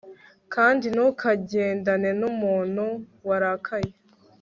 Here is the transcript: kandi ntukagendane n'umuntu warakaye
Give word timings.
kandi 0.53 0.85
ntukagendane 0.93 2.09
n'umuntu 2.19 2.85
warakaye 3.27 3.91